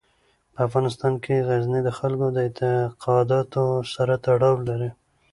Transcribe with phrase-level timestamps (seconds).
[0.53, 3.63] په افغانستان کې غزني د خلکو د اعتقاداتو
[3.93, 4.89] سره تړاو لري.